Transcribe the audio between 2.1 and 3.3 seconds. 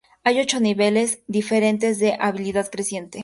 habilidad creciente.